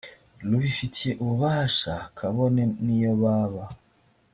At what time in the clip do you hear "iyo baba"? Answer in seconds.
2.95-3.63